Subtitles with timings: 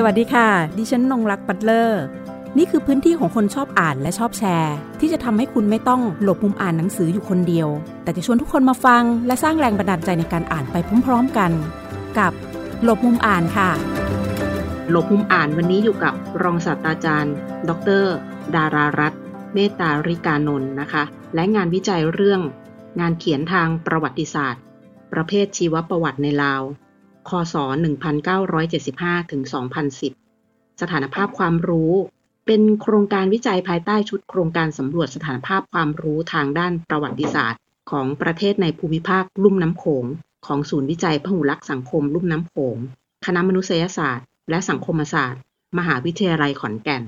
[0.00, 0.48] สวัสดีค่ะ
[0.78, 2.02] ดิฉันนงรักปัตเลอร์
[2.58, 7.68] นี่คือพื้นที่ของคนชอบอ่านและชอบแชร์ ที่จะทำให้คุณไม่ต้องหลบมุมอ่านหนังสืออยู่คนเดียว
[8.02, 11.52] แต่จะชวนทุกคนมาฟัง และสร้างแรงบันดาลใจในการอ่านไปพร้อมๆกัน
[12.18, 12.32] กับ
[12.84, 13.70] หลบมุมอ่านค่ะ
[14.90, 17.34] หลบมุมอ่านวันนี้อยู่กับรองศาสตราจารย์
[17.68, 17.70] ด
[18.02, 18.04] ร
[18.54, 19.20] ดารารัตน์
[19.54, 22.40] เมตตาริกานนท์นะคะ และงานวิจัยเรื่อง
[23.00, 24.62] งานเขียนทางประวัติศาสตร์
[25.12, 26.62] ประเภทชีวประวัติในลาว
[27.30, 27.54] คศ
[28.42, 29.42] 1975 ถึง
[30.10, 31.92] 2010 สถานภาพความรู้
[32.46, 37.60] เป็นโครงการวิจัยภายใต้ชุดโครงการสำรวจสถานภาพความรู้ทางด้านประวัติศาสตร์
[37.90, 40.04] ของประเทศในภูมิภาคลุ่มน้ำโขง
[40.46, 42.76] ของศูนย์วิจัยพหุลักษณ์สังคมลุ่มน้ำโขง
[43.26, 45.40] คณะมนุษยศาสตร์ และสังคมศาสตร์
[45.78, 47.02] มหาวิทยาลัยขอนแก่น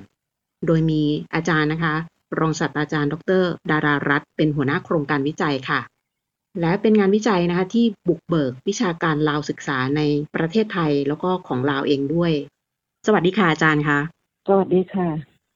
[0.66, 1.02] โดยมี
[1.34, 1.94] อาจารย์นะคะ
[2.38, 5.80] รองศาสตราจารย์ ดร ดารารัตน์เป็นหัวหน้าโครงการวิจัยค่ะ
[6.60, 10.00] และเป็นงานวิจัยนะคะที่บุกเบิกวิชาการลาวศึกษาใน
[10.34, 12.32] ประเทศไทยแล้วก็ของลาวเองด้วย
[13.06, 13.98] สวัสดีค่ะอาจารย์คะ
[14.48, 15.08] สวัสดีค่ะ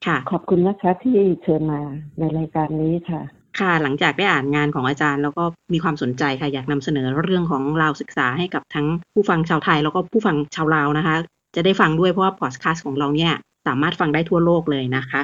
[0.05, 1.79] ค่ะ ขอบคุณนะคะที่เชิญมา
[2.19, 3.21] ในรายการนี้ค่ะ
[3.59, 5.43] ค่ะหลังจากได้อ่านงานของอาจารย์ แล้วก็
[5.73, 11.15] มีความสนใจค่ะอยากนำเสนอเรื่องของลาวศึกษาให้กับทั้งผู้ฟังชาวไทย แล้วก็ผู้ฟังชาวลาวนะคะ
[11.55, 13.33] จะได้ฟังด้วยเพราะว่าพอดคาสต์ของเราเนี่ย
[13.67, 15.21] สามารถฟังได้ทั่วโลกเลยนะคะ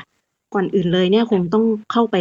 [0.54, 2.18] ก่อนอื่นเลยเนี่ยคงต้องเข้าไป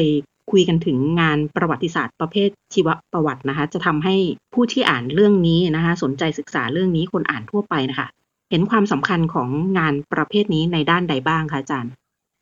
[0.51, 4.17] คุยกันถึงงานประวัติศาสตร์ประเภทชีวประวัตินะคะ จะทำให้
[4.55, 8.09] ผู้ที่อ่านเรื่องนี้นะคะ สนใจศึกษาเรื่องนี้คนอ่านทั่วไปนะคะ
[8.51, 9.49] เห็นความสำคัญของ
[9.79, 11.93] งานประเภทนี้ในด้านใดบ้างคะอาจารย์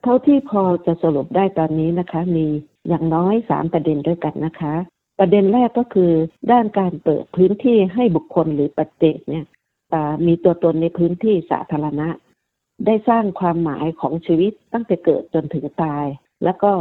[0.02, 2.46] เท่าที่พอจะสรุปได้ตอนนี้นะคะ มี
[2.88, 4.74] อย่างน้อยสามประเด็นด้วยกันนะคะ
[5.18, 6.12] ประเด็นแรกก็คือ
[6.52, 9.44] ด้านการเปิดพื้นที่ให้บุคคลหรือปัจเจกเนี่ย
[10.26, 12.08] มีตัวตนในพื้นที่สาธารณะ
[12.86, 16.04] ได้สร้างความหมายของชีวิตตั้งแต่เกิดจนถึงตาย
[16.44, 16.72] แล้วก็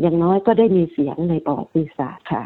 [0.00, 2.44] อย่างน้อยก็ได้มีเสียงในประวัติศาสตร์ค่ะ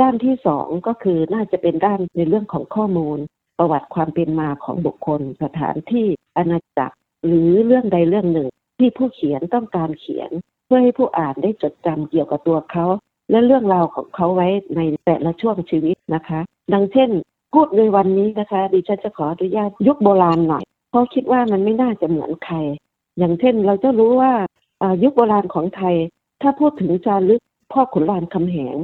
[0.00, 3.18] ด้านที่สองก็คือน่าจะเป็นด้านในเรื่องของข้อมูล
[3.58, 6.06] ประวัติความเป็นมาของบุคคล สถานที่
[6.36, 6.96] อาณาจักร
[7.26, 10.30] หรือเรื่องใดเรื่องหนึ่ง ที่ผู้เขียนต้องการเขียน
[10.66, 12.86] เพื่อให้ผู้อ่านได้จดจำเกี่ยวกับตัวเขา
[13.30, 16.40] และเรื่องราวของเขาไว้ในแต่ละช่วงชีวิตนะคะ
[16.72, 17.10] ดังเช่น
[17.52, 22.56] พูดในวันนี้นะคะดิฉันจะขออนุญาตยุคโบราณหน่อยเพราะคิดว่ามันไม่น่าจะเหมือนใคร
[23.18, 24.32] อย่างเช่นเราจะรู้ว่า
[25.02, 25.96] ยุคโบราณของไทย
[26.42, 28.76] ถ้าพูดถึงจารึกพ่อขุนรามคำแหง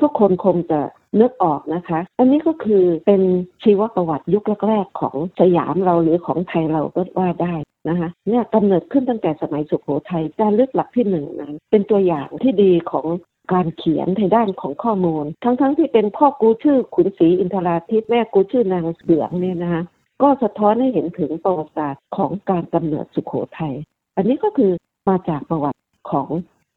[0.00, 0.80] ทุกคนคงจะ
[1.20, 3.22] นึกออกนะคะ อันนี้ก็คือเป็น
[3.62, 7.54] ชีวประวัติยุคแรกๆของสยามเราหรือของไทยเราก็ว่าได้
[7.88, 13.06] นะคะเนี่ยกำเนิดขึ้นตั้งแต่สมัยสุโขทัยจารึกหลักที่หนึ่งนั้น เป็นตัวอย่างที่ดีของ
[13.52, 19.82] การเขียนในด้านของข้อมูล ทั้งๆทที่เป็นพ่อกูชื่อขุนศรีอินทราทิตย์แม่กูชื่อนางเสืองเนี่ยนะคะ
[20.22, 23.74] ก็สะท้อนให้เห็นถึงประวัติศาสตร์ของการกำเนิดสุโขทัย
[24.16, 24.72] อันนี้ก็คือ
[25.08, 26.28] มาจากประวัติของ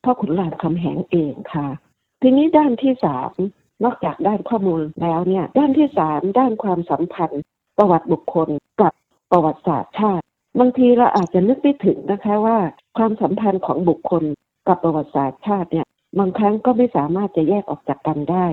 [0.03, 1.67] พ่อขุนรามคำแหงเองค่ะ
[2.21, 3.31] ทีนี้ด้านที่สาม
[3.83, 7.41] นอกจากด้านข้อมูลแล้วเนี่ยด้านที่สามด้านความสัมพันธ์
[7.77, 8.49] ประวัติบุคคล
[8.81, 8.93] กับ
[9.31, 10.23] ประวัติศาสตร์ชาติ
[10.59, 12.57] บางทีเราอาจจะนึกไม่ถึงนะคะว่า
[12.97, 14.23] ความสัมพันธ์ของบุคคล
[14.67, 15.87] กับประวัติศาสตร์ชาติเนี่ย
[16.19, 18.45] บางครั้งก็ไม่สามารถจะแยกออกจากกันได้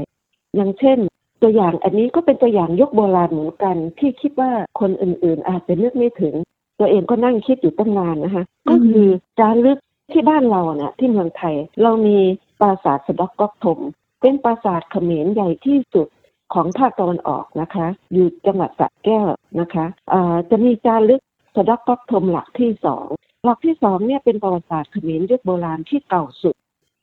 [0.54, 0.98] อย่างเช่น
[1.42, 4.50] ตัวอย่างอันนี้ก็เป็นตัวอย่างยุคโบราณเหมือนกัน ที่คิดว่า
[4.80, 6.34] คนอื่นๆ อาจจะนึกไม่ถึง
[6.78, 9.78] ตัวเองก็นั่งคิดอยู่ตั้งนานนะคะก็คือจารึก
[10.12, 12.18] ที่บ้านเราเนี่ยที่เมืองไทยเรามี
[12.60, 13.78] ปราสาทสะดอกก๊อกถม
[14.20, 16.08] เป็นปราสาทเขมรใหญ่ที่สุด
[16.54, 19.28] ของภาคตะวันออกนะคะ อยู่จังหวัดสระแก้ว
[19.60, 19.86] นะคะ
[20.50, 21.22] จะมีจารึก
[21.56, 23.06] สะดอกก๊อกถมหลักที่สอง
[23.44, 26.56] หลักที่สองเนี่ยเป็นประวัติศาสตร์เขมรยุคโบราณที่เก่าสุด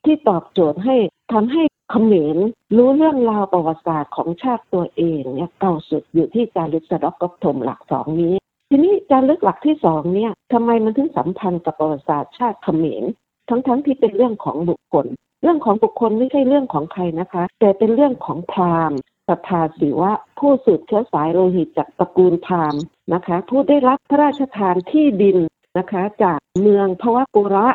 [0.04, 0.96] ที่ตอบโจทย์ให้
[1.32, 2.36] ทำให้เขมร
[2.76, 8.34] รู้เรื่องราวประวัติศาสตร์ของชาติตัวเองเนี่ยเก่าสุดอยู่ที่จารึกสะดอกก๊อกถมหลักสองนี้
[8.70, 13.04] ทีนี้จารึกหลักที่สองเนี่ยทำไมมันถึงสัมพันธ์กับประวัติศาสตร์ชาติเขมร
[13.48, 15.06] ทั้งๆทที่เป็นเรื่องของบุคคล
[15.42, 22.80] เรื่องของบุคคลไม่ใช่เรื่องของใครนะคะ แต่เป็นเรื่องของพราหมณ์ศรัทธาศิวะผู้สืบเชื้อสายโลหิตจากตระกูลพราหมณ์
[23.14, 25.38] นะคะ ผู้ได้รับพระราชทานที่ดิน
[25.78, 27.68] นะคะ จากเมืองพวกุระ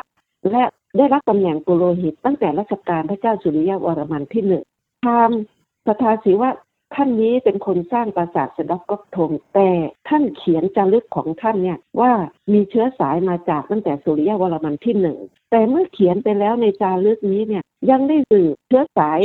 [0.50, 0.64] และ
[0.96, 4.64] ได้รับตำแหน่งปุโรหิตตั้งแต่รัชกาลพระเจ้าสุริยวรมันที่หนึ่ง
[5.04, 5.38] พราหมณ์
[5.86, 6.50] ศรัทธาศิวะ
[6.94, 9.68] ท่านนี้เป็นคนสร้างปราสาทสะเดอกก๊อกทงแต่
[10.08, 12.12] ท่านเขียนจารึกของท่านเนี่ยว่า
[12.52, 15.18] มีเชื้อสายมาจากตั้งแต่สุริยวรมันที่หนึ่ง
[15.50, 19.20] แต่เมื่อเขียนไปแล้วในจารึกนี้เนี่ยยังได้สืบเชื้อสาย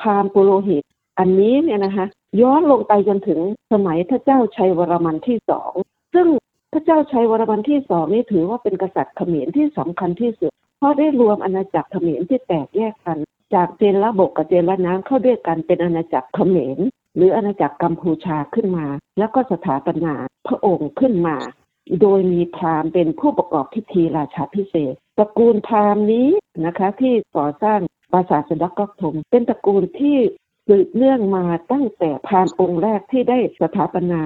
[0.00, 0.82] พราหมณ์ปุโรหิต
[1.18, 2.06] อันนี้เนี่ยนะคะ
[2.40, 3.40] ย้อนลงไปจนถึง
[3.72, 5.72] สมัยพระเจ้าชัยวรมันที่สอง
[6.14, 6.28] ซึ่ง
[6.72, 13.18] พระเจ้าชัยวรมันที่สองนี่ถือว่าเป็นกษัตริย์เขมรที่สำคัญที่สุด เพราะได้รวมอาณาจักรเขมรที่แตกแยกกัน
[13.54, 16.78] จากเจนละบกกับเจนละน้ำเข้าด้วยกันเป็นอาณาจักรเขมร
[17.14, 18.86] หรืออาณาจักรกัมพูชาขึ้นมา
[19.18, 20.14] แล้วก็สถาปนา
[20.46, 21.36] พระองค์ขึ้นมา
[22.00, 26.28] โดยมีพราหมณ์เป็นผู้ประกอบพิธีราชาพิเศษตระกูลพราหมณ์นี้
[26.66, 27.80] นะคะที่ก่อสร้าง
[28.12, 30.18] ปราสาทสะเดอกกอกถมเป็นตระกูลที่
[30.68, 34.22] สืบเนื่องมาตั้งแต่พราหมณ์องค์แรกที่ได้สถาปนา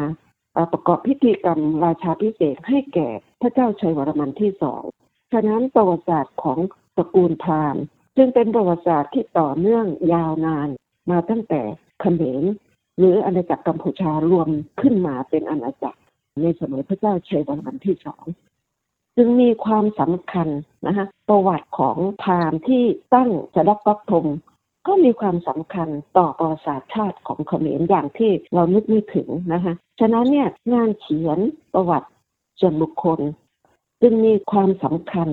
[0.72, 3.08] ประกอบพิธีกรรมราชาพิเศษให้แก่
[3.40, 4.82] พระเจ้าชัยวรมันที่สอง
[5.32, 6.58] ฉะนั้นประวัติศาสตร์ของ
[6.96, 7.82] ตระกูลพราหมณ์
[8.16, 10.68] จึงเป็นประวัติศาสตร์ที่ต่อเนื่องยาวนาน
[11.10, 11.62] มาตั้งแต่
[12.00, 12.44] เขมร
[12.98, 14.48] หรืออาณาจักรกัมพูชารวม
[14.80, 16.00] ขึ้นมาเป็นอาณาจักร
[16.42, 18.24] ในสมัยพระเจ้าชัยวรมันที่สอง
[19.16, 20.48] จึงมีความสำคัญ
[20.86, 22.84] นะคะประวัติของพราหมณ์ที่
[23.14, 24.26] ตั้งสดับปักธง
[24.86, 31.38] ก็มีความสำคัญต่อประวัติศาสตร์ชาติของเขมรอย่างที่เรานึกไม่ถึงนะคะฉะนั้นเนี่ยงานเขียน
[31.74, 32.08] ประวัติ
[32.60, 33.20] ส่วนบุคคล
[34.02, 35.28] จึงมีความสำคัญ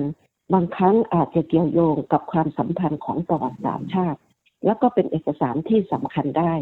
[0.52, 4.20] บางครั้งอาจจะเกี่ยวโยงกับความสัมพันธ์ของประวัติศาสตร์ชาติ
[4.64, 6.52] แล้วก็เป็นเอกสารที่สำคัญได้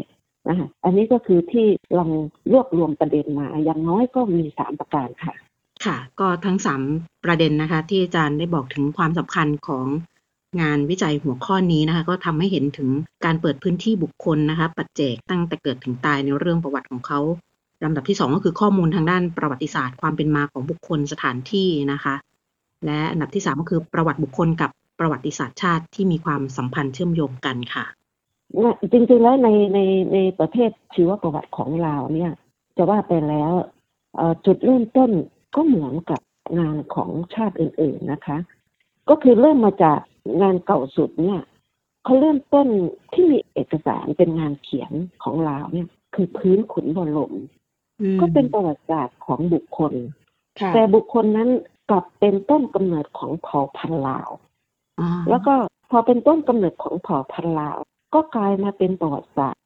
[0.47, 2.11] นะคะอันนี้ก็คือที่ลอง
[2.51, 5.33] รวบรวมประเด็นมา อย่างน้อยก็มีสามประการค่ะ
[5.85, 6.81] ค่ะ ก็ทั้งสาม
[7.25, 9.85] ประเด็นนะคะ ที่อาจารย์ได้บอกถึงความสำคัญของ
[10.61, 12.89] งานวิจัยหัวข้อนี้นะคะ ก็ทำให้เห็นถึง
[13.25, 17.19] การเปิดพื้นที่บุคคลนะคะ ปัจเจกตั้งแต่เกิดถึงตายในเรื่องประวัติของเขา
[17.83, 22.15] ลำดับที่สองก็คือข้อมูลทางด้านประวัติศาสตร์ความเป็นมาของบุคคลสถานที่นะคะ
[22.85, 27.85] และอันดับที่สามก็คือประวัติบุคคลกับประวัติศาสตร์ชาติที่มีความสัมพันธ์เชื่อมโยงกันค่ะ
[28.91, 29.79] จริงๆแล้วในใน
[30.13, 32.31] ในประเทศชีวประวัติของเราเนี่ย
[32.77, 33.51] จะว่าไปแล้ว
[34.45, 35.11] จุดเริ่มต้น
[35.55, 36.21] ก็เหมือนกับ
[36.59, 38.37] งานของชาติอื่น ๆนะคะ
[39.09, 39.99] ก็คือเริ่มมาจาก
[40.41, 41.41] งานเก่าสุดเนี่ย
[42.03, 42.67] เขาเริ่มต้น
[43.13, 44.93] ที่มีเอกสารเป็นงานเขียน
[45.23, 47.33] ของลาวเนี่ย คือพื้นขุนบรม
[48.19, 49.93] ก็เป็นประวัติศาสตร์ของบุคคล
[50.73, 51.49] แต่บุคคลนั้น
[51.89, 54.29] กลับเป็นต้นกำเนิดของเผ่าพันธุ์ลาว
[55.29, 55.53] แล้วก็
[55.91, 57.77] พอเป็นต้นกำเนิดของเผ่าพันธุ์ลาว
[58.13, 59.63] ก็กลายมาเป็นประวัติศาสตร์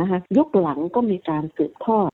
[0.00, 2.10] นะคะยุคหลังก็มีการสืบทอด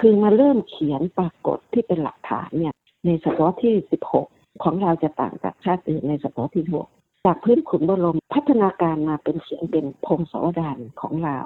[0.00, 2.74] คือมาเริ่มเขียนปรากฏที่เป็นหลักฐานเนี่ย
[3.04, 4.26] ในศตวรรษที่สิบหก
[4.62, 6.86] ของเราจะต่างจากชาติอื่นในศตวรรษที่หก
[7.24, 11.38] จากพื้นขุนบรมพัฒนาการมาเป็นเขียนเป็นพงศาวดารของเรา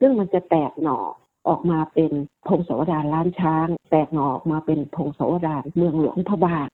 [0.00, 0.98] ซึ่งมันจะแตกหน่อ
[1.48, 2.12] ออกมาเป็น
[2.48, 6.68] พงศาวดารล้านช้าง แตกหน่อออกมาเป็นพงศาวดารเมืองหลวงพระบาท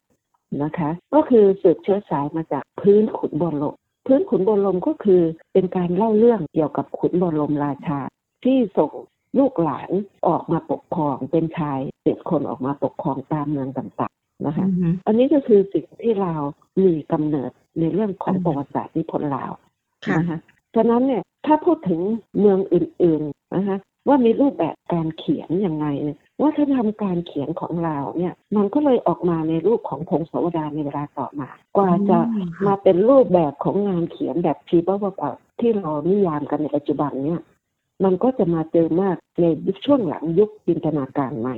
[0.62, 3.76] นะคะ ก็คือสืบเชื้อสายมาจากพื้นขุนบรม
[4.06, 5.23] พื้นขุนบรมก็คือ
[5.53, 8.01] เป็นการเล่าเรื่องเกี่ยวกับขุนบรมราชา
[8.45, 8.93] ที่ส่ง
[9.39, 9.91] ลูกหลาน
[10.29, 14.67] ออกมาปกครองเป็นชายเจ็ดคนออกมาปกครองตามเมืองต่างๆนะคะ
[15.06, 16.35] อันนี้ก็คือสิ่งที่เรา
[16.85, 19.53] มีกำเนิดในเรื่องของประวัติศาสตร์นิพนธ์ลาว
[20.19, 20.39] นะคะ
[20.75, 22.01] ฉะนั้นเนี่ยถ้าพูดถึง
[22.39, 23.77] เมืองอื่นๆนะคะ
[24.09, 25.87] ว่ามีรูปแบบการเขียนยังไง
[26.38, 32.19] เนี่ยว่าถ้าทำการเขียนของเราเนี่ยมันก็เลยออกมาในรูปของพงศาวดารในเวลาต่อมา กว่าจะ
[32.66, 37.42] มาเป็นรูปแบบของงานเขียนแบบชีวประวัติที่เรานิยามกันในปัจจุบันเนี่ย
[38.04, 39.44] มันก็จะมาเจอมากใน
[39.84, 41.56] ช่วงหลังยุคจินตนาการใหม่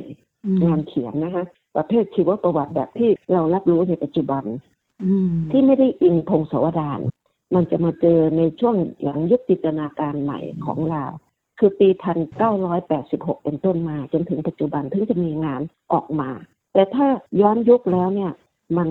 [0.65, 1.45] งานเขียนนะคะ
[1.77, 4.45] ประเภทชีวประวัติแบบที่เรารับรู้ในปัจจุบัน
[5.51, 7.01] ที่ไม่ได้อิงพงศาวดาร
[7.55, 11.05] มันจะมาเจอในช่วงหลังยุคจินตนาการใหม่ของเรา
[11.59, 15.63] คือปีพันเก้าร้อยแปดสิบหกเป็นต้นมาจนถึงปัจจุบันถึงจะมีงาน
[15.93, 16.31] ออกมา
[16.73, 17.07] แต่ถ้า
[17.41, 18.33] ย้อนยุคแล้วเนี่ย
[18.77, 18.89] มัน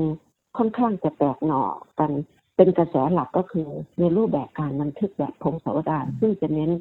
[0.58, 1.62] ค่อนข้างจะแตกหน่อ
[2.00, 2.12] กัน
[2.56, 3.68] เป็นกระแสหลักก็คือ
[4.00, 6.72] ในรูปแบบการบันทึกแบบพงศาวดารซึ่งจะเน้น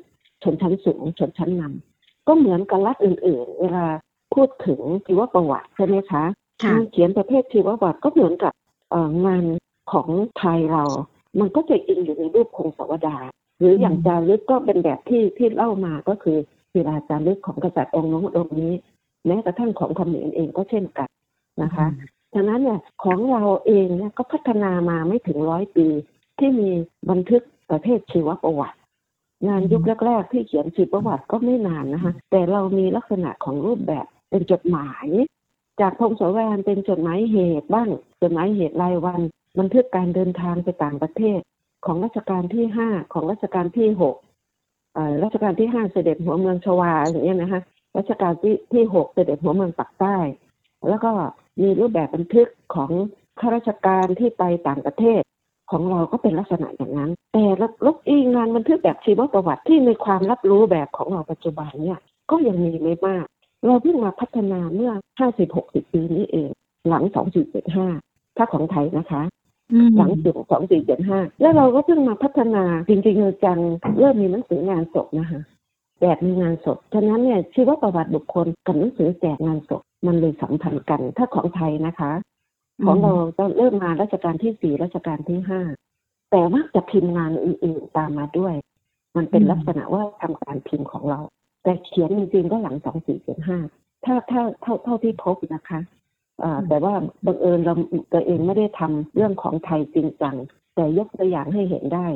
[0.42, 3.87] ชนชั้นสูงชนชั้นนำก็เหมือนกับรัฐอื่น ๆ เวลา
[4.34, 6.25] พูดถึงชีวประวัติใช่ไหมคะ
[6.66, 8.52] งานเขียนประเภทชีวประวัติก็เหมือนกับ
[9.26, 9.44] งาน
[9.92, 10.08] ของ
[10.38, 10.84] ไทยเรา
[11.40, 16.38] มันก็จะอิงอยู่ในรูปพงศาวดารห รืออย่างจารึกก็เป็นแบบที่ที่เล่ามาก็คือ
[16.73, 18.73] ศิลาจารึกของกษัตริย์องค์น้ององค์นี้
[19.26, 21.09] แม้กระทั่งของเขมรเองก็เช่นกัน
[21.62, 21.87] นะคะ
[22.35, 25.87] ฉะนั้นเนี่ยของเราเองเนี่ยก็พัฒนามาไม่ถึงร้อยปี
[26.38, 26.71] ที่มี
[27.11, 28.78] บันทึกประเภทชีวประวัติ
[29.47, 35.06] งานยุคแรก ๆ ที่เขียนชีวประวัติก็ไม่นานนะคะแต่เรามีลักษณะของรูปแบบเป็นจดหมาย
[35.80, 37.88] จากพงศาวดารเป็นจดหมายเหตุบ้าง
[38.23, 39.21] จดหมายเหตุรายวัน
[39.59, 41.40] บันทึกการเดินทางไปต่างประเทศ
[41.87, 44.17] ของรัชกาลที่ห้าของรัชกาลที่หก
[45.25, 47.62] รัชกาลที่ห้าเสด็จหัวเมืองชวาอย่างเงี้ยนะคะ
[47.99, 50.17] รัชกาลที่ที่หกเสด็จหัวเมืองปักใต้
[50.88, 51.12] แล้วก็
[51.62, 52.91] มีรูปแบบบันทึกของ
[53.41, 55.23] ข้าราชการที่ไปต่างประเทศ
[55.71, 57.45] ของเราก็เป็นลักษณะอย่างนั้น แต่
[57.87, 62.00] ลบอีงานบันทึกแบบชีวประวัติที่มีความรับรู้แบบของเราปัจจุบันเนี่ย
[62.31, 63.26] ก็ยังมีไม่มาก
[63.67, 66.50] เราเพิ่งมาพัฒนาเมื่อห้าสิบหกสิบปีนี้เอง
[66.88, 67.87] หลังสองสี่เจ็ดห้า
[68.37, 69.23] ถ้าของไทยนะคะ
[69.97, 73.59] หลังจุดสองสี่เจ็ดห้าแล้วเราก็เพิ่งมาพัฒนาจริงๆจัง
[73.99, 75.40] เริ่มมีหนังสืองานศพนะคะ
[76.00, 82.12] แจกมีงานศพ ฉะนั้นเนี่ยชื่อว่าประวัติบุคคลกับหนังสือแจกงานศพมันเลยสัมพันธ์กัน ถ้าของไทยนะคะ
[82.85, 85.61] ของเราจะเริ่มมารัชกาลที่สี่รัชกาลที่ห้า
[86.31, 88.54] แต่ว่าจะพิมพ์งานอื่นๆตามมาด้วย
[89.16, 91.21] มันเป็นลักษณะว่าทำการพิมพ์ของเรา
[91.62, 93.59] แต่เขียนจริงๆก็หลังสองสี่เจ็ดห้า
[94.04, 95.81] ถ้าถ้าเท่าเท่าที่พบนะคะ
[96.69, 96.95] แต่ว่า
[97.26, 97.75] บังเอิญเรา
[98.12, 100.37] ตัวเองไม่ได้ทำเรื่องของไทยจริงจัง
[100.75, 102.07] แต่ยกตัวอย่างให้เห็นได้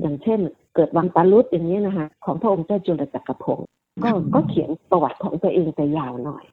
[0.00, 0.40] อย่างเช่น
[0.74, 3.66] เกิดวังปารุษอย่างนี้นะคะของพระองค์เจ้าจุลจักรพงศ์
[4.04, 6.44] ก็ก็เขียนประวัติของตัวเองแต่ยาวหน่อย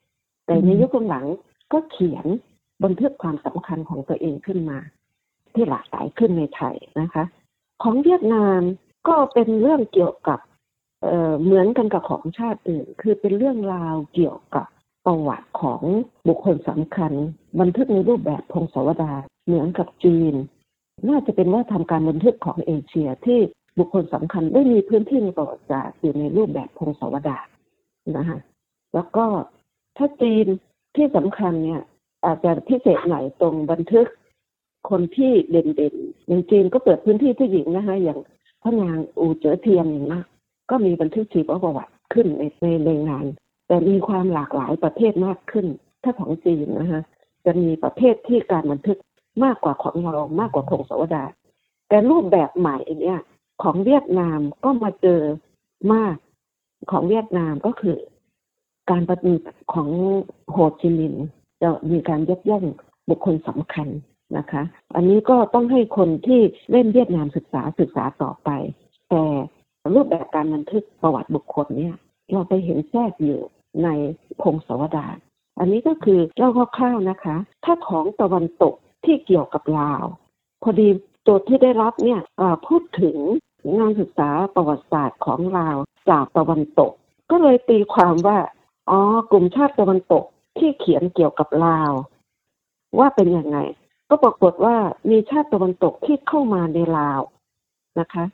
[0.45, 1.25] แต่ในยุคหลัง
[1.73, 2.25] ก็เขียน
[2.83, 4.79] บันทึกความสำคัญของตัวเองขึ้นมา
[5.53, 7.23] ที่หลากหลายขึ้นในไทยนะคะ
[7.83, 8.61] ของเวียดนาม
[9.07, 10.39] ก็เป็นเรื่องเกี่ยวกับ
[11.03, 14.67] เเหมือนกันกับของชาติอื่น คือเป็นเรื่องราวเกี่ยวกับ
[15.05, 15.81] ประวัติของ
[16.27, 17.13] บุคคลสำคัญ
[17.59, 20.33] บันทึกในรูปแบบพงศาวดารเหมือนกับจีน
[21.09, 23.39] น่าจะเป็นว่าทำการบันทึกของเอเชียที่
[23.79, 27.47] บุคคลสำคัญได้มีพื้นที่ในประวัติศาสตร์อยู่ในรูปแบบพงศาวดาร
[28.17, 28.39] นะคะ
[28.93, 29.25] แล้วก็
[29.97, 30.45] ถ้าจีน
[30.95, 31.81] ที่สำคัญเนี่ย
[32.25, 34.07] อาจจะพิเศษหน่อยตรงบันทึก
[34.89, 38.19] คนที่เด่นๆอย่างจีนก็เปิดพื้นที่ผู้หญิงนะคะอย่าง
[38.61, 40.19] พระนางอูเจ๋อเทียมอย่างนี้
[40.69, 43.25] ก็มีบันทึกชีวประวัติขึ้นในในในงาน
[43.73, 45.67] แต่มีความหลากหลายประเภทมากขึ้น
[46.03, 47.01] ถ้าของจีนนะคะ
[47.45, 48.97] จะมีประเภทที่การบันทึก
[49.43, 51.23] มากกว่าของเรามากกว่าพงศาวดา
[51.89, 53.19] แต่รูปแบบใหม่เนี่ย
[53.63, 55.21] ของเวียดนามก็มาเจอ
[55.93, 56.15] มาก
[56.91, 57.97] ของเวียดนามก็คือ
[58.89, 59.89] การปฏิบัติของ
[60.51, 61.25] โฮจิมินห์
[61.61, 62.65] จะมีการยกย่อง
[63.09, 63.87] บุคคลสำคัญ
[64.37, 64.63] นะคะ
[64.95, 68.49] อันนี้ก็ต้องให้คนที่เล่นเวียดนามศึกษาศึกษาต่อไป
[69.09, 69.23] แต่
[69.95, 71.95] รูปแบบการบันทึกประวัติบุคคลเนี่ย
[72.31, 73.41] เราไปเห็นแทรกอยู่
[73.83, 73.89] ใน
[74.41, 75.17] พงศาวดาร
[75.59, 78.75] อันนี้ก็คือเล่าคร่าวๆนะคะ ถ้าของตะวันตก
[79.05, 80.05] ที่เกี่ยวกับลาว
[80.63, 80.87] พอดี
[81.23, 82.21] โจทย์ที่ได้รับเนี่ย
[82.67, 83.17] พูดถึง
[83.77, 85.77] งานศึกษาประวัติศาสตร์ของลาว
[86.09, 86.91] จากตะวันตก
[87.31, 88.39] ก็เลยตีความว่า
[88.89, 88.99] อ๋อ
[89.31, 90.23] กลุ่มชาติตะวันตก
[90.57, 91.91] ที่เขียนเกี่ยวกับลาว
[92.99, 93.57] ว่าเป็นยังไง
[94.09, 94.75] ก็ปรากฏว่า
[95.09, 97.21] มีชาติตะวันตกที่เข้ามาในลาว
[97.99, 98.25] นะคะ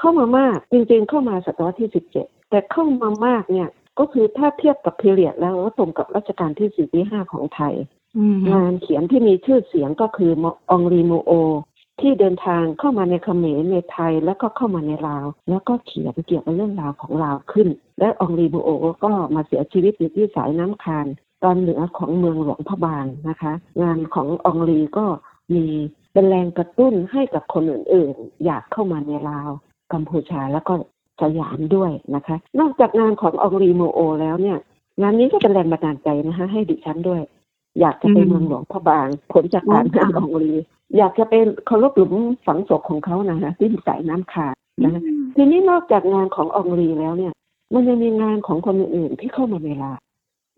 [0.00, 7.74] เข้ามามากจริงๆเข้ามาศตวรรษที่สิบเจ็ดแต่เข้ามามากเนี่ย ก็คือถ้าเทียบกับพีเรียดแล้วตรงกับรัชกาลที่สี่ที่ห้าของไทย
[8.52, 10.32] งานเขียนที่มีชื่อเสียงก็คือ
[10.70, 11.32] อองรี มูโอ
[12.00, 18.70] ที่เดินทางเข้ามาในเขมรในไทยแล้วก็เข้ามาในลาว แล้วก็เขียนเกี่ยวกับเรื่องราวของลาวขึ้น และอองรี มูโอ
[19.04, 21.06] ก็มาเสียชีวิตอยู่ที่สายน้ำคาน
[21.44, 23.52] ตอนเหนือของเมืองหลวงพระบางนะคะ
[23.82, 25.06] งานของอองรีก็
[25.54, 25.64] มี
[26.12, 29.50] เป็นแรงกระตุ้นให้กับคนอื่นๆ อยากเข้ามาในลาว
[29.92, 30.74] กัมพูชาแล้วก็
[31.20, 34.58] สยามด้วยนะคะ นอกจากงานของอองรี มูโอแล้วเนี่ย
[35.00, 37.22] งานนี้ก็เป็นแรงบันดาลใจนะคะ ให้ดิฉันด้วย
[37.80, 40.52] อยากจะไปเมืองหลวงพระบางผลจากการงานองรี
[40.96, 42.14] อยากจะเป็นเคารพหลุม
[42.46, 45.02] ฝังศพของเขานะคะที่สายน้ำขาดนะ
[45.36, 47.32] ทีนี้นอกจากงานขององรีแล้วเนี่ย
[47.74, 49.92] มันยังมีงานของคนอื่นๆที่เข้ามาเวลา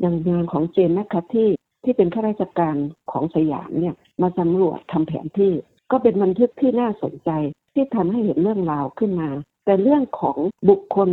[0.00, 1.48] อย่างงานของเจนแมคคัตที่
[1.84, 2.76] ที่เป็นข้าราชการ
[3.12, 5.52] ของสยามเนี่ย มาสำรวจทำแผนที่
[5.90, 7.30] ก็เป็นบันทึกที่น่าสนใจ
[7.74, 9.28] ที่ทำให้เห็นเรื่องราวขึ้นมา
[9.70, 10.38] แต่เรื่องของ
[10.70, 11.08] บุคคล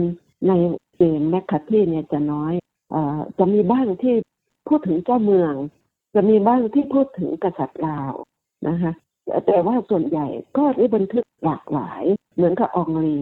[0.47, 0.53] ใน
[0.95, 2.53] เจนแมคคัตที่เนี่ยจะน้อย
[2.93, 2.95] อ
[3.37, 4.15] จะมีบ้างที่
[4.67, 5.53] พูดถึงเจ้าเมือง
[6.15, 8.13] จะมีบ้างที่พูดถึงกษัตริย์ลาว
[8.67, 8.91] นะคะ
[9.45, 12.03] แต่ว่าส่วนใหญ่ก็ได้บันทึกหลากหลาย
[12.35, 13.17] เหมือนกับองลี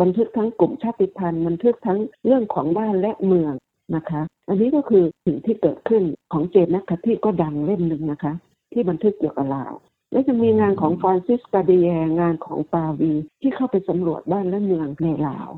[0.00, 3.52] บันทึกทั้งกลุ่มชาติพันธุ์บันทึกทั้งเรื่องของบ้านและเมือง
[3.96, 8.32] นะคะ อันนี้ก็คือสิ่งที่เกิดขึ้นของเจนนักที่ก็ดังเล่มหนึ่งนะคะ
[8.72, 9.74] ที่บันทึกเกี่ยวกับลาว
[10.14, 11.90] และจะมีงานของฟรานซิสกาเดีย
[12.20, 15.50] งานของปาวี ที่เข้าไปสำรวจบ้านและเมืองในลาว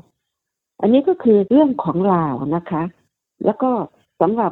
[0.81, 2.83] อันนี้ก็คือเรื่องของลาวนะคะ
[3.45, 3.71] แล้วก็
[4.21, 4.51] สำหรับ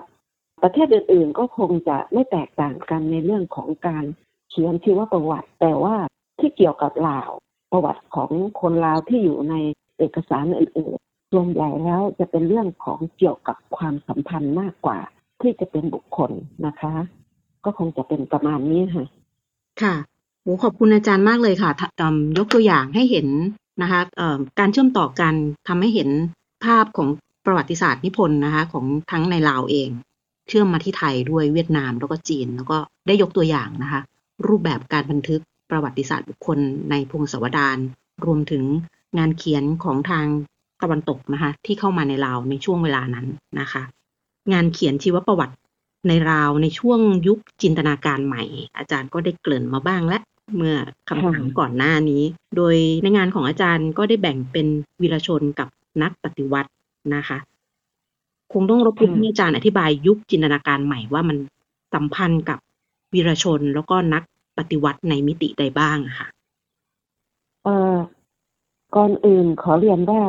[0.64, 4.06] ประเทศอื่นๆ ก็คงจะไม่แตกต่างกันในเรื่องของการ
[4.50, 5.96] เขียนชีวประวัติ แต่ว่า
[6.40, 7.30] ที่เกี่ยวกับลาว
[7.72, 8.32] ประวัติของ
[8.62, 9.56] คนลาวที่อยู่ใน
[9.98, 15.00] เอกสารอื่นๆรวมใหญ่แล้วจะเป็นเรื่องของเกี่ยวกับความสัมพันธ์มากกว่า
[15.42, 16.32] ที่จะเป็นบุคคล
[16.66, 16.94] นะคะ
[17.66, 19.06] ก็คงจะเป็นประมาณนี้ค่ะ
[19.82, 19.96] ค่ะ
[20.42, 21.72] โหขอบคุณอาจารย์มากเลยค่ะ
[22.38, 23.28] ยกตัวอย่างให้เห็น
[23.82, 24.02] นะคะ
[24.60, 25.34] การเชื่อมต่อกัน
[25.68, 26.10] ทำให้เห็น
[26.66, 27.08] ภาพของ
[27.46, 29.90] ประวัติศาสตร์นิพนธ์นะคะของทั้งในลาวเอง
[30.48, 32.78] เชื่อมมาที่ไทยด้วยเวียดนามแล้วก็จีน แล้วก็
[33.08, 34.02] ได้ยกตัวอย่างนะคะ
[34.48, 37.78] รูปแบบการบันทึกประวัติศาสตร์บุคคลในพงศาวดาร
[38.26, 38.64] รวมถึง
[39.18, 40.26] งานเขียนของทาง
[40.82, 43.28] ตะวันตกนะคะที่เข้ามาในลาวในช่วงเวลานั้น
[43.60, 43.84] นะคะ
[44.54, 45.56] งานเขียนชีวประวัติ
[46.08, 48.44] ในลาวในช่วงยุคจินตนาการใหม่
[48.78, 50.20] อาจารย์ก็ได้เกริ่นมาบ้างและ
[50.58, 50.76] เมื่อ
[51.10, 52.24] คำถามก่อนหน้านี้
[52.58, 54.68] โดยในงานของอาจารย์ก็ได้แบ่งเป็น
[55.02, 55.68] วีรชนกับ
[56.02, 56.72] นักปฏิวัติ
[57.16, 57.38] นะคะ
[58.54, 61.38] คงต้องรบกวนอาจารย์อธิบายยุคจินตนาการใหม่ว่ามัน
[61.94, 62.60] สัมพันธ์กับ
[63.14, 64.24] วีรชนแล้วก็นัก
[64.58, 66.28] ปฏิวัติในมิติใดบ้างค่ะ
[67.64, 67.98] เอ่อ
[68.96, 70.22] ก่อนอื่นขอเรียนว่า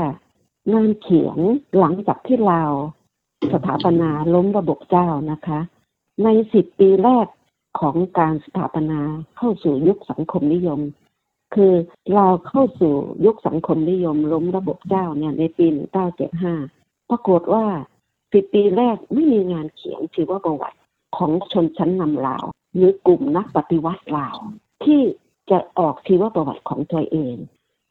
[0.75, 1.39] งานเขียน
[1.79, 2.63] หลังจากที่เรา
[3.53, 5.61] สถาปนาล้มระบบเจ้านะคะ
[6.25, 7.27] ในสิบปีแรก
[7.81, 9.01] ของการสถาปนา
[9.37, 10.81] เข้าสู่ยุคสังคมนิยม
[11.55, 11.75] คือ
[12.15, 12.95] เราเข้าสู่
[13.27, 16.55] ยุคสังคมนิยม ล้มระบบเจ้าเนี่ยในปีหนึ่งเก้าเจ็ดห้า
[17.11, 17.67] ปรากฏว่า
[18.33, 20.79] สิบปีแรกไม่มีงานเขียนชีวประวัติ
[21.17, 24.37] ของชนชั้นนำลาว หรือกลุ่มนักปฏิวัติลาว
[24.85, 25.01] ที่
[25.51, 27.37] จะออกชีวประวัติของตัวเอง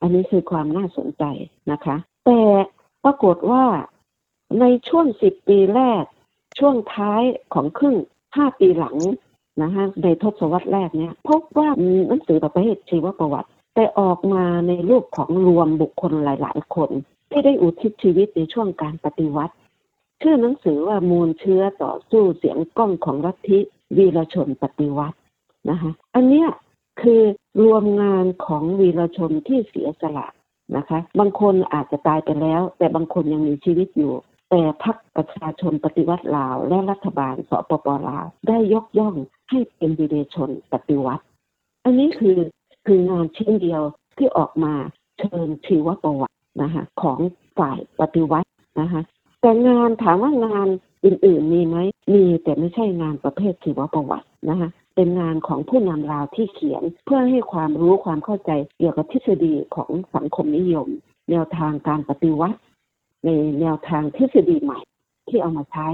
[0.01, 1.23] อันนี้คือความน่าสนใจ
[1.71, 2.41] นะคะ แต่
[3.03, 3.63] ปรากฏว่า
[4.59, 6.03] ในช่วงสิบปีแรก
[6.59, 7.21] ช่วงท้าย
[7.53, 7.95] ของครึ่ง
[8.35, 8.97] ห้าปีหลัง
[9.61, 16.89] นะฮะในทศวรรษแรกเนี่ยพบว่ามีหนังสือประเภทชีวประวัติ แต่ออกมาในรูปของรวมบุคคลหลาย ๆ คน
[17.31, 19.53] ที่ได้อุทิศชีวิตในช่วงการปฏิวัติ
[20.21, 23.59] ชื่อหนังสือว่ามูลเชื้อต่อสู้เสียงกล้องของรัฐทิ
[23.97, 25.17] วีรชนปฏิวัติ
[25.69, 26.49] นะคะอันเนี้ย
[27.01, 27.21] คือ
[27.63, 30.27] รวมงานของวีรชนที่เสียสละ
[30.77, 34.13] นะคะ บางคนอาจจะตายไปแล้ว แต่บางคนยังมีชีวิตอยู่
[34.57, 39.15] แต่พรรคประชาชนปฏิวัติลาว และรัฐบาลสปปลาว ได้ยกย่อง
[39.50, 41.24] ให้เป็นวีรชนปฏิวัติ
[41.85, 42.38] อันนี้คือ
[42.85, 43.81] คืองานชิ้นเดียว
[44.17, 44.74] ที่ออกมา
[45.19, 47.19] เชิญชีวประวัตินะคะของ
[47.57, 48.50] ฝ่ายปฏิวัติ
[48.81, 49.01] นะคะ
[49.41, 50.67] แต่งานถามว่างาน
[51.05, 51.77] อื่นๆมีไหม
[52.13, 60.88] มีแต่ไม่ใช่งานประเภทชีวประวัตินะคะเป็นงานของผู้นำลาวที่เขียนเพื่อให้ความรู้ความเข้าใจเกี่ยวกับทฤษฎีของสังคมนิยม
[61.29, 62.59] แนวทางการปฏิวัติ
[63.25, 63.29] ใน
[63.60, 64.79] แนวทางทฤษฎีใหม่
[65.29, 65.88] ที่เอามาใช้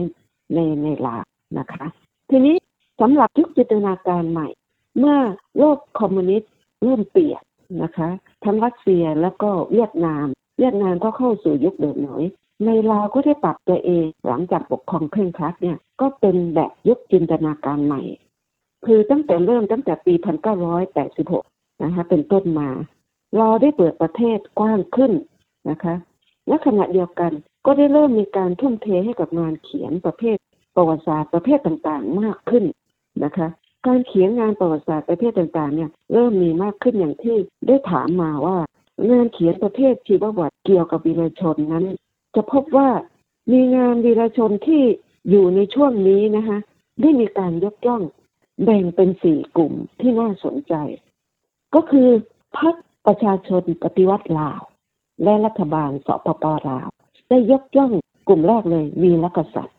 [0.54, 1.24] ในในลาว
[1.60, 1.86] นะคะ
[2.30, 2.56] ทีนี้
[3.02, 4.48] สำหรับยุคจินตนาการใหม่
[5.00, 5.18] เมื่อ
[5.58, 6.52] โลกคอมมิวนิสต์
[6.84, 7.44] เริ่มเปลี่ยน
[7.84, 8.10] นะคะ
[8.44, 10.26] ทั้งรัสเซียแล้วก็เวียดนาม
[10.60, 12.24] เวียดนามก็เข้าสู่ยุคเดิมหน่อย
[12.66, 18.02] ในลาวก็ได้ปรับตัวเองหลังจากปกครองเคร่งครัดเนี่ยก็เป็นแบบยุคจินตนาการใหม่
[18.86, 20.14] คือตั้งแต่เริ่มตั้งแต่ปี
[20.98, 22.70] 1986 นะคะเป็นต้นมา
[23.38, 25.12] เราได้เปิดประเทศกว้างขึ้น
[25.70, 25.96] นะคะ
[26.48, 27.32] และขณะเดียวกัน
[27.66, 30.38] ก็ได้เริ่มมีการทุ่มเทให้กับงานเขียนประเภท
[30.76, 32.64] ประวัติศาสตร์ประเภทต่างๆ มากขึ้น
[33.24, 33.48] นะคะ
[33.88, 38.58] การเขียนงานประวัติศาสตร์ประเภทต่างๆเนี่ยเริ่มมีมากขึ้นอย่างที่ได้ถามมาว่า
[39.12, 41.86] งานเขียนประเภทชีวประวัติเกี่ยวกับวีรชนนั้น
[42.36, 42.90] จะพบว่า
[43.52, 44.84] มีงานวีรชนที่
[45.30, 46.58] อยู่ในช่วงนี้นะคะ
[47.02, 48.04] ได้มีการยกย่อง
[48.64, 50.74] แบ่งเป็นสี่กลุ่มที่น่าสนใจ
[51.76, 52.10] ก็คือ
[52.58, 54.62] พรรคประชาชนปฏิวัติลาว
[55.24, 56.88] และรัฐบาลสปปลาว
[57.30, 57.92] ได้ยกย่อง
[58.28, 59.78] กลุ่มแรกเลยวีรกษัตริย์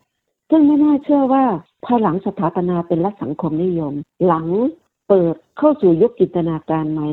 [0.49, 1.45] ซึ่งไม่น่าเชื่อว่า
[1.85, 3.93] ภายหลังสถาปนาเป็นรัฐสังคมนิยม
[4.25, 4.47] หลัง
[5.07, 7.07] เปิดเข้าสู่ยุคจินตนาการใหม่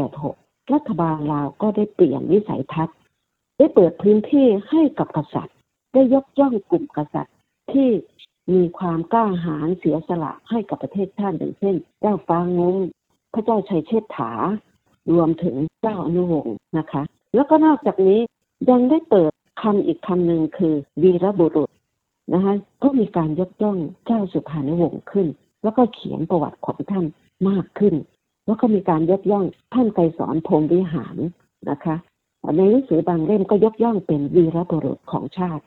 [0.00, 2.96] 1986 รัฐบาลลาวก็ได้เปลี่ยนวิสัยทัศน์
[3.58, 5.56] ได้เปิดพื้นที่ให้กับกษัตริย์
[5.92, 7.36] ได้ยกย่องกลุ่มกษัตริย์
[7.72, 7.90] ที่
[8.52, 12.76] มีความกล้าหาญเสียสละให้กับประเทศชาติอย่างเช่น เจ้าฟ้างง
[13.32, 14.32] พระเจ้าชัยเชษฐา
[15.14, 17.02] รวมถึงเจ้าอนุวงศ์นะคะ
[17.34, 18.20] แล้วก็นอกจากนี้
[18.70, 21.70] ยังได้เปิดคำอีกคำหนึ่งคือวีรบุรุษ
[22.32, 25.26] นะคะก็มีการยกย่องเจ้าสุภานุวงศ์ขึ้น
[25.62, 27.04] แล้วก็เขียนประวัติของท่าน
[27.48, 27.94] มากขึ้น
[28.46, 31.16] แล้วก็มีการยกย่องท่านไกรสอนพรมวิหาร
[31.70, 31.96] นะคะ
[32.56, 35.64] ในหนังสือบางเล่มก็ยกย่องเป็นวีรบุรุษของชาติ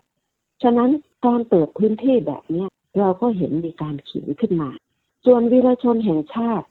[0.64, 0.90] ฉะนั้น
[1.26, 4.70] การเปิดพื้นที่แบบเนี้ยเราก็เห็นมีการเขียนขึ้นมา
[5.26, 6.68] ส่วนวีรชนแห่งชาติ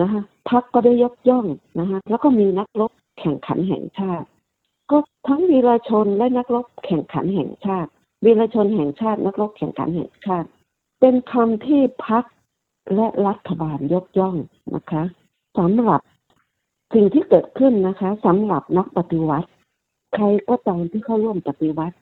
[0.00, 1.46] นะคะพักก็ได้ยกย่อง
[1.78, 4.26] นะคะแล้วก็มีนักรบแข่งขันแห่งชาติ
[4.90, 7.90] ก็ทั้งวีรชนและนักรบแข่งขันแห่งชาติ
[8.24, 10.48] วีรชนแห่งชาติ นักรบแข่งขันแห่งชาติ
[11.00, 12.24] เป็นคำที่พัก
[12.94, 14.36] และรัฐบาลยกย่อง
[14.74, 15.02] นะคะ
[15.58, 16.00] สำหรับ
[16.94, 19.48] สิ่งที่เกิดขึ้นนะคะสำหรับนักปฏิวัติ
[20.14, 21.96] ใครก็ตามที่เข้าร่วมปฏิวัติ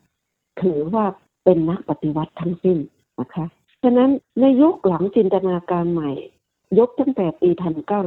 [0.63, 1.05] ถือว่า
[1.45, 2.79] เป็นนักปฏิวัติทั้งสิ้น
[3.21, 3.47] นะคะ
[3.83, 6.11] ฉะนั้นในยุคหลังจินตนาการใหม่
[6.79, 7.51] ยกตั้งแต่ปี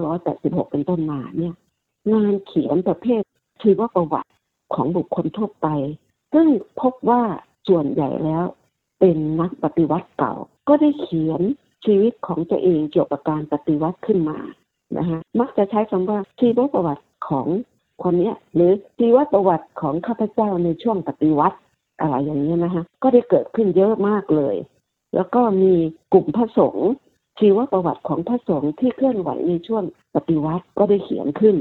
[0.07, 1.55] 1986 เป็นต้นมาเนี่ย
[2.13, 3.21] งานเขียนประเภท
[3.61, 4.31] ชีวประวัติ
[4.73, 5.67] ของบุคคลทั่วไป
[6.33, 6.47] ซึ่ง
[6.81, 7.23] พบว่า
[7.67, 8.45] ส่วนใหญ่แล้ว
[8.99, 10.33] เป็นนักปฏิวัติเก่า
[10.67, 11.41] ก็ได้เขียน
[11.85, 14.39] ชีวิตของตัวเองเกี่ยวกับการปฏิวัติขึ้นมา
[14.97, 17.47] นะคะมักจะใช้คำว่าชีวประวัติของ
[18.03, 21.57] คนเนี้ยหรือชีวประวัติของข้าพเจ้าในช่วงปฏิวัติ
[21.99, 24.55] อะไรอย่างนี้นะคะก็ได้เกิดขึ้นเยอะมากเลย
[25.15, 25.73] แล้วก็มี
[26.13, 26.89] กลุ่มพระสงฆ์
[27.39, 29.83] ชีวประวัติของพระสงฆ์ที่เคลื่อนไหวในช่วง
[30.15, 31.55] ปฏิวัติก็ได้เขียนขึ้น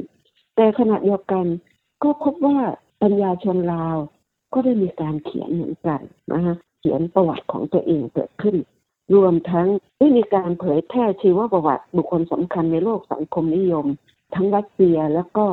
[0.56, 1.46] แต่ขณะเดียวกัน
[2.02, 2.58] ก็พบว่า
[3.02, 3.96] ปัญญาชนลาว
[4.52, 6.00] ก็ได้มีการเขียนเหมือนกัน
[6.32, 8.56] นะคะเขียนประวัติของตัวเองเกิดขึ้น
[9.16, 13.86] รวมทั้งได้มีการเผยแพร่ชีวประวัติบุคคลสำคัญในโลกสังคมนิยม
[14.34, 15.46] ทั้งรัสเซียแล้วก็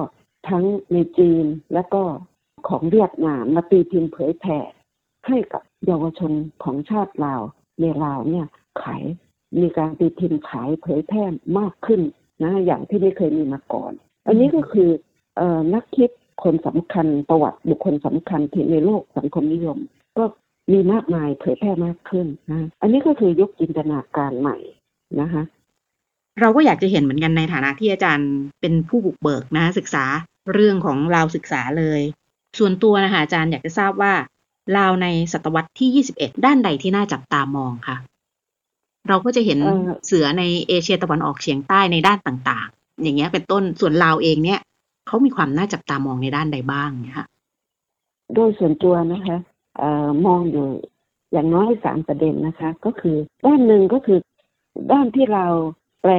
[0.49, 2.03] ทั้งในจีนและก็
[2.67, 4.59] ของเวียดนามมาตีพิมพ์เผยแผ่
[5.27, 6.31] ให้กับเยาวชน
[6.63, 7.41] ของชาติลาว
[7.79, 8.47] ในลาวเนี่ย
[8.81, 9.03] ขาย
[9.61, 11.23] มีการตีพิมพ์ขายเผยแพร่
[11.59, 12.01] มากขึ้น
[12.43, 13.91] นะอย่างที่ไม่เคยมีมาก่อน
[14.27, 14.89] อันนี้ก็คือ
[15.39, 15.41] อ
[15.73, 16.09] นักคิด
[16.43, 19.77] คนสำคัญประวัติบุคคลสำคัญที่ในโลกสังคมนิยม
[20.17, 20.23] ก็
[20.71, 24.57] มีมากมายเผยแพร่มากขึ้นนะอันนี้ก็คือยุคจินตนาการใหม่
[25.21, 25.43] นะคะ
[26.39, 28.29] เราก็อยากจะเห็นเหมือนกันในฐานะที่อาจารย์
[28.61, 30.05] เป็นผู้บุกเบิกนะศึกษา
[30.53, 32.01] เรื่องของลาวศึกษาเลย
[32.59, 34.13] ส่วนตัวนะคะอาจารย์อยากจะทราบว่า
[34.77, 37.97] ลาวในศตวรรษที่ 21 ด้านใดที่น่าจับตามองค่ะ
[39.07, 39.59] เราก็จะเห็น
[40.05, 44.59] เสือในเอเชียตะวันออกเฉียงใต้ในด้านต่าง ๆ อย่างเงี้ยเป็นต้นส่วนลาวเองเนี่ย
[45.07, 47.27] เขามีความน่าจับตามองในด้านใดบ้างเนี่ยค่ะ
[48.35, 49.37] โดยส่วนตัวนะคะ
[49.81, 49.83] อ
[50.25, 50.67] มองอยู่
[51.31, 54.19] อย่างน้อยสามประเด็นนะคะ ก็คือด้านหนึ่งก็คือ
[54.91, 55.45] ด้านที่เรา
[56.01, 56.11] แปล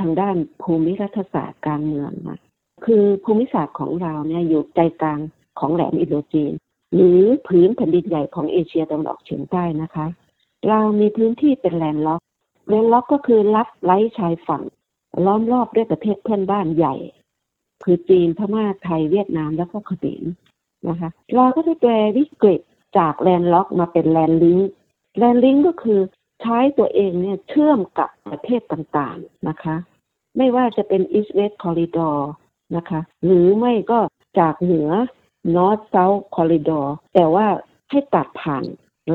[0.00, 2.38] ทางด้านภูมิรัฐศาสตร์การเมืองนะ
[2.84, 5.20] คือภูมิศาสตร์ของเราเนี่ยอยู่ใจกลาง
[5.58, 6.52] ของแหลมอินโดจีน
[6.94, 10.06] หรือพื้นแผ่นดินใหญ่ของเอเชียตะวันออกเฉียงใต้นะคะ
[10.68, 12.22] เรามีพื้นที่เป็น landlock
[12.68, 14.62] landlock ก็คือรัฐไร้ชายฝั่ง
[15.26, 16.94] ล้อมรอบด้วยประเทศเพื่อนบ้านใหญ่
[17.88, 20.22] คือจีนพม่าไทยเวียดนามแล้วก็เขมร
[20.88, 22.60] นะคะเราก็ได้แปรวิกฤต
[22.98, 24.58] จาก landlock มาเป็น land link
[25.18, 26.00] แลนด์ลิงก็คือ
[26.40, 29.76] ใช้ตัวเองเนี่ยเชื่อมกับประเทศต่างๆนะคะ
[30.36, 32.18] ไม่ว่าจะเป็น East West Corridor
[32.76, 33.98] นะคะ หรือไม่ก็
[34.38, 34.90] จากเหนือ
[35.56, 37.46] North South Corridor แต่ว่า
[37.90, 38.64] ให้ตัดผ่าน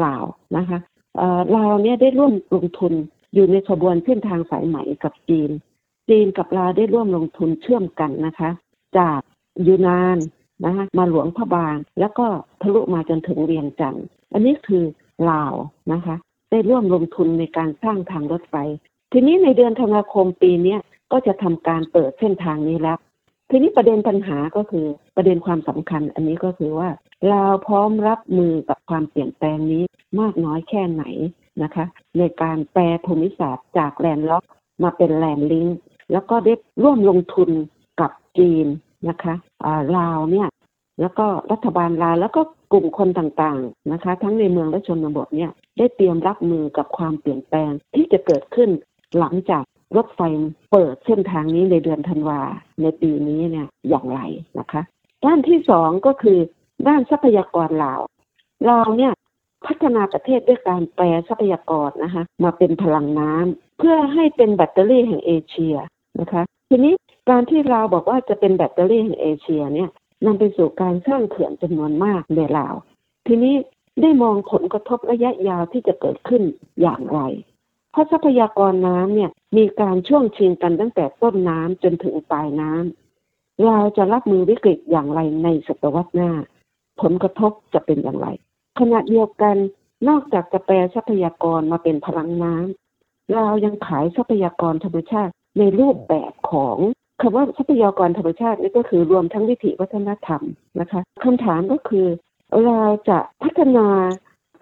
[0.04, 0.24] ลาว
[0.58, 0.80] นะคะ
[1.58, 2.94] ลาวเนี่ยได้ร่วมลงทุน
[3.34, 5.52] อยู่ในขบวนเส้นทางสายไหมกับจีน
[6.10, 8.50] จีนกับลาวได้ร่วมลงทุนเชื่อมกันนะคะ
[8.98, 9.20] จาก
[9.68, 10.18] ยูนาน
[10.66, 12.26] นะคะมาหลวงพระบาง แล้วก็
[12.62, 14.84] ทะลุมาจนถึงเวียงจันทน์อันนี้คือ
[15.30, 15.54] ลาว
[15.94, 16.16] นะคะ
[16.52, 18.56] ได้ร่วมลงทุนในการสร้างทางรถไฟ
[19.12, 20.78] ทีนี้ในเดือนธันวาคมปีนี้
[21.12, 22.98] ก็จะทำการเปิดเส้นทางนี้แล้ว
[23.50, 24.86] ทีนี้ประเด็นปัญหาก็คือ
[25.16, 26.90] ประเด็นความสำคัญ อันนี้ก็คือว่า
[27.30, 29.84] เราพร้อมรับมือกับความเปลี่ยนแปลงนี้
[30.20, 31.04] มากน้อยแค่ไหน
[31.64, 31.86] นะคะ
[32.18, 34.44] ในการแปรภูมิศาสตร์จาก landlock
[34.84, 35.66] มาเป็น land link
[36.12, 37.50] แล้วก็ได้ร่วมลงทุน
[38.00, 38.68] กับจีน
[39.10, 39.34] นะคะ
[39.98, 40.48] ลาวเนี่ย
[41.02, 48.70] แล้วก็รัฐบาลลาวแล้วก็กลุ่มคนต่างๆนะคะ ทั้งในเมืองและชนบทเนี่ยได้เตรียมรับมือกับความเปลี่ยนแปลงที่จะเกิดขึ้น
[49.20, 49.64] หลังจาก
[49.98, 50.22] รถไฟ
[50.72, 52.42] เปิดเส้นทางนี้ในเดือนธันวา
[52.82, 54.20] ในปีนี้เนี่ยอย่างไร
[54.60, 54.82] นะคะ
[55.26, 56.40] ด้านที่สองก็คือ
[56.88, 58.02] ด้านทรัพยากรลาว
[58.70, 59.14] ลาวเนี่ย
[59.66, 65.76] พัฒนาประเทศด้วยการแปลทรัพยากรนะคะมาเป็นพลังน้ำเพื่อให้เป็นแบตเตอรี่แห่งเอเชีย
[66.20, 66.94] นะคะ ทีนี้
[67.30, 69.90] การที่เราบอกว่าจะเป็นแบตเตอรี่แห่งเอเชียเนี่ย
[70.26, 72.76] นำไปสู่การสร้างเขื่อนจำนวนมากในลาว
[73.28, 73.56] ทีนี้
[74.02, 76.44] ได้มองผลกระทบระยะยาวที่จะเกิดขึ้น
[76.82, 77.20] อย่างไร
[77.92, 86.32] เพราะทรัพยากรน้ำเนี่ยมีการช่วงชิงกันตั้งแต่ต้นน้ำจนถึงปลายน้ำเราจะรับมือวิกฤตอย่างไรในศตวรรษหน้า
[87.02, 88.28] ผลกระทบจะเป็นอย่างไร
[88.80, 89.56] ขณะเดียวกัน
[90.08, 96.78] นอกจากจะแปลทรัพยากรมาเป็นพลังน้ำเรายังขายทรัพยากรธรรมชาติ ในรูปแบบของ
[97.22, 100.42] คำว่าทรัพยากรธรรมชาตินี่ก็คือรวมทั้งวิถีวัฒนธรรม
[100.80, 102.08] นะคะคำถามก็คือ
[102.66, 103.88] เราจะพัฒนา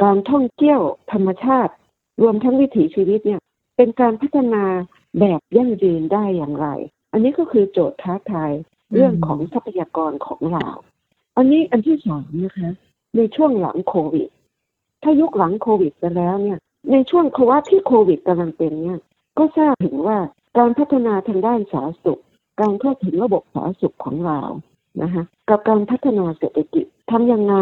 [0.04, 0.80] การท่องเที่ยว
[1.14, 1.74] ธรรมชาติ
[2.22, 3.42] รวมทั้งวิถีชีวิตเนี่ย
[3.78, 4.64] เป็นการพัฒนา
[5.20, 6.68] แบบยั่งยืนได้อย่างไร
[7.12, 8.52] อันนี้ก็คือโจทย์ท้าทาย
[8.94, 10.66] เรื่องของทรัพยากรของเรา
[11.38, 12.72] อันนี้อันที่สองนะคะ
[13.18, 14.30] ในช่วงหลังโควิด
[15.04, 16.60] ถ้ายุคหลังโควิดไปแล้วเนี่ย
[16.92, 19.00] ในช่วงภาวะที่โควิดกำลังเป็นเนี่ย
[19.38, 20.18] ก็ทราบถึงว่า
[20.58, 22.22] การพัฒนาทางด้านสาธารณสุข
[22.62, 24.40] การเข้าถึงระบบสาธารณสุขของเรา
[25.02, 27.56] นะคะกับการพัฒนาเศรษฐกิจทำยังไง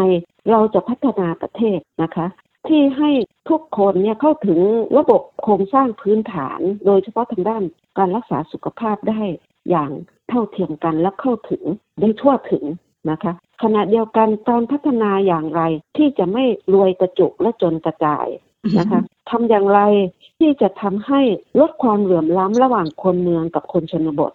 [0.50, 2.26] เราจะพัฒนาประเทศนะคะ
[2.68, 3.10] ที่ให้
[3.50, 4.60] ทุกคนเนี่ยเข้าถึง
[4.98, 7.62] ระบบโครงสร้างพื้นฐาน โดยเฉพาะทางด้าน
[7.98, 9.22] การรักษาสุขภาพได้
[9.70, 9.90] อย่าง
[10.28, 11.62] เท่าเทียมกันและเข้าถึง
[12.00, 12.64] ได้ทั่วถึง
[13.10, 15.62] นะคะ ขณะเดียวกันการพัฒนาอย่างไร
[15.96, 18.26] ที่จะไม่รวยกระจุกและจนกระจาย
[18.78, 19.80] นะคะ ทำอย่างไร
[20.38, 21.20] ที่จะทำให้
[21.60, 24.32] ลดความเหลื่อมล้ำระหว่างคนเมืองกับคนชนบท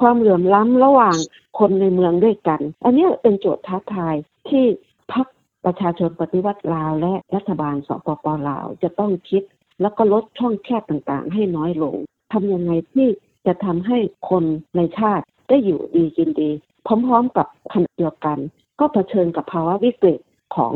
[0.00, 1.16] ความเหลื่อมล้ำระหว่าง
[1.58, 4.14] คนในเมืองด้วยกัน อันนี้เป็นโจทย์ท้าทาย
[4.48, 4.64] ที่
[5.12, 5.26] พัก
[5.64, 9.42] ประชาชนปฏิวัติลาวและรัฐบาลสปปลาวจะต้องคิด
[9.80, 11.96] แล้วก็ลดช่องแคบต่างๆ ให้น้อยลง
[12.32, 13.08] ทำยังไงที่
[13.46, 13.98] จะทำให้
[14.30, 14.44] คน
[14.76, 16.50] ในชาติได้อยู่ดีกินดี
[16.86, 18.38] พร้อมๆกับขณะเดียวกัน
[18.80, 20.18] ก็เผชิญกับภาวะวิกฤต
[20.56, 20.72] ของ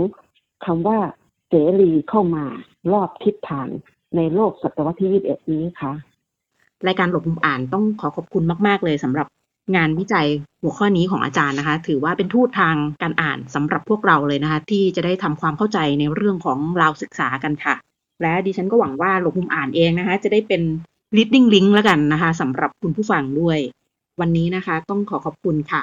[0.65, 0.99] คำว่า
[1.81, 2.45] รีเข้ามา
[2.93, 3.69] รอบทิศทาง
[4.17, 5.93] ในโลกศตวรรษที่ 21 นี้ค่ะ
[6.87, 9.27] รายการหลบมุมอ่านต้องขอขอบคุณมาก ๆ เลยสำหรับ
[9.77, 10.27] งานวิจัย
[10.61, 17.75] หัวข้อนี้ของอาจารย์นะคะ ถือว่าเป็นทูตทางการอ่านสำหรับพวกเราเลยนะคะ ที่จะได้ทำความเข้าใจในเรื่องของราวศึกษากันค่ะ
[18.23, 20.63] และดิฉันก็หวังว่าหลบมุมอ่านเองนะคะ จะได้เป็น
[21.17, 23.59] reading link แล้วกันนะคะสำหรับคุณผู้ฟังด้วย
[24.21, 25.83] วันนี้นะคะ ต้องขอขอบคุณค่ะ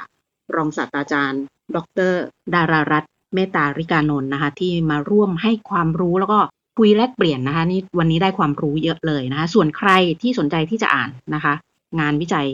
[0.55, 1.43] รองศาสตราจารย์
[1.75, 1.77] ด
[2.11, 2.13] ร
[2.53, 6.39] ดารารัตน เมตตาริกานนท์นะคะ ที่มาร่วมให้ความรู้แล้วก็
[6.77, 9.89] คุยแลกเปลี่ยนนะคะนี่วันนี้ได้ความรู้เยอะเลยนะคะ ส่วนใคร
[10.21, 11.53] ที่สนใจที่จะอ่านนะคะ
[11.99, 12.47] งานวิจัย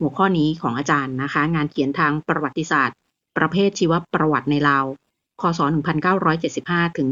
[0.00, 2.96] หัวข้อนี้ของอาจารย์นะคะ งานเขียนทางประวัติศาสตร์
[3.36, 4.84] ประเภทชีวประวัติในลาว
[5.40, 5.60] คศ
[6.28, 7.08] 1975 ถึง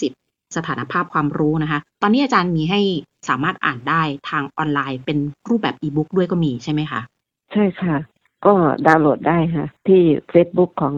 [0.00, 2.80] 2010 สถานภาพความรู้นะคะ ตอนนี้อาจารย์มีให้
[3.28, 7.00] สามารถอ่านได้ทางออนไลน์เป็นรูปแบบอีบุ๊กด้วยก็มีใช่ไหมคะ
[7.52, 7.96] ใช่ค่ะ
[8.46, 8.54] ก็
[8.86, 10.02] ดาวน์โหลดได้ค่ะ ที่
[10.32, 10.94] Facebook ของ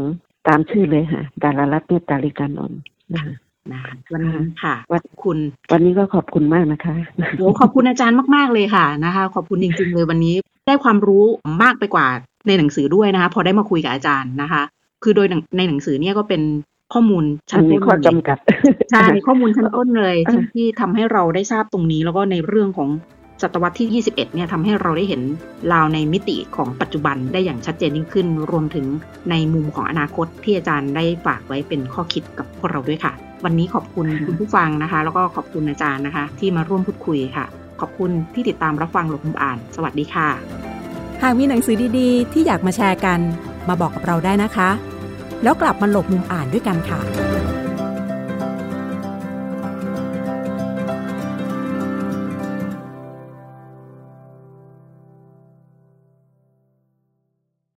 [0.48, 2.80] ตามชื่อเลยค่ะ ดารารัตน์เมตตาลิกานนท์
[3.14, 3.34] นะคะ
[3.72, 5.38] นะคะวันนี้ค่ะวันคุณ
[5.72, 6.94] วันนี้ก็ขอบคุณมากนะคะ
[7.38, 10.34] โอ้ขอบคุณอาจารย์มาก ๆ เลยค่ะนะคะ ขอบคุณจริง ๆ เลยวันนี้
[10.66, 11.24] ได้ความรู้
[11.62, 12.06] มากไปกว่า
[12.46, 14.62] ในหนังสือด้วยนะคะ พอได้มาคุยกับอาจารย์นะคะ
[15.02, 15.26] คือโดย
[15.56, 16.42] ในหนังสือเนี่ยก็เป็น
[16.92, 18.38] ข้อมูลชั้นมีต้นข้อเลยจำกัด
[18.90, 22.88] ใช่ข้อมูลชั้นต้นเลยเออที่ทำให้เราได้ทราบตรงนี้แล้วก็ในเรื่องของ
[23.42, 25.22] ศตวรรษที่ 21 เนี่ยทำให้เราได้เห็น
[25.72, 28.86] ลาวในมิติของปัจจุบันได้อย่างชัดเจนยิ่งขึ้น รวมถึง
[29.30, 33.12] ในมุมของอนาคตที่อาจารย์ได้ฝากไว้เป็นข้อคิดกับพวกเราด้วยค่ะ
[33.44, 37.44] วันนี้ขอบคุณคุณผู้ฟังนะคะ แล้วก็ขอบคุณอาจารย์นะคะ ที่มาร่วมพูดคุยค่ะ
[37.80, 40.28] ขอบคุณที่ติดตามรับฟังหลบมุมอ่าน สวัสดีค่ะ
[41.22, 43.20] หากมีหนังสือดีๆ ที่อยากมาแชร์กัน
[43.68, 44.70] มาบอกกับเราได้นะคะ
[45.42, 47.00] แล้วกลับมาหลบมุมอ่านด้วยกันค่ะ